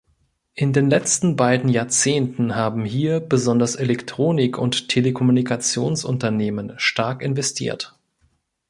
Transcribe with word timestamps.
In 0.55 0.73
den 0.73 0.89
letzten 0.89 1.35
beiden 1.35 1.69
Jahrzehnten 1.69 2.55
haben 2.55 2.85
hier 2.85 3.19
besonders 3.19 3.75
Elektronik- 3.75 4.57
und 4.57 4.89
Telekommunikationsunternehmen 4.89 6.73
stark 6.79 7.21
investiert. 7.21 7.99